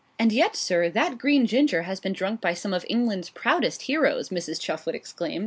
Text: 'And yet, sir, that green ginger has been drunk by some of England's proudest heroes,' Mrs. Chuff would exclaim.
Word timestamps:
'And 0.17 0.31
yet, 0.31 0.55
sir, 0.55 0.89
that 0.89 1.19
green 1.19 1.45
ginger 1.45 1.83
has 1.83 1.99
been 1.99 2.11
drunk 2.11 2.41
by 2.41 2.55
some 2.55 2.73
of 2.73 2.83
England's 2.89 3.29
proudest 3.29 3.83
heroes,' 3.83 4.29
Mrs. 4.29 4.59
Chuff 4.59 4.87
would 4.87 4.95
exclaim. 4.95 5.39